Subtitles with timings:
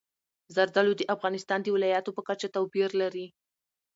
[0.55, 3.27] زردالو د افغانستان د ولایاتو په کچه توپیر لري.